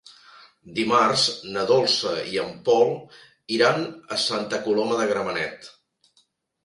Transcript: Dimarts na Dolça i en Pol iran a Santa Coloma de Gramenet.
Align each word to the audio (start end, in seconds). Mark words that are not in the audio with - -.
Dimarts 0.77 1.25
na 1.57 1.65
Dolça 1.73 2.13
i 2.33 2.41
en 2.45 2.49
Pol 2.69 2.89
iran 3.59 3.85
a 4.17 4.21
Santa 4.25 4.63
Coloma 4.65 4.99
de 5.03 5.07
Gramenet. 5.13 5.71